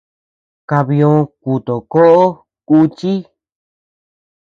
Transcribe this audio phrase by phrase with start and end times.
[0.69, 2.19] Kabiö kutokoʼo
[2.67, 3.13] kùchi.